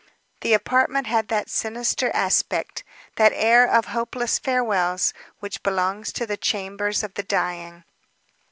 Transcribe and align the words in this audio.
The 0.39 0.55
apartment 0.55 1.05
had 1.05 1.27
that 1.27 1.47
sinister 1.47 2.09
aspect, 2.15 2.83
that 3.17 3.33
air 3.35 3.67
of 3.67 3.85
hopeless 3.85 4.39
farewells, 4.39 5.13
which 5.41 5.61
belongs 5.61 6.11
to 6.13 6.25
the 6.25 6.37
chambers 6.37 7.03
of 7.03 7.13
the 7.13 7.21
dying. 7.21 7.83